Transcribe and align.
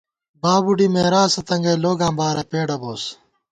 بابُوڈی 0.41 0.87
میراثہ 0.93 1.41
تنگئی 1.47 1.75
لوگاں 1.83 2.11
بارہ 2.17 2.43
پېڈہ 2.49 2.77
بوس 2.81 3.03